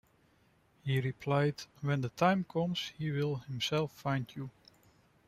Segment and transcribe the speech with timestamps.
[0.83, 4.49] He replied: 'When the time comes, he will himself find you.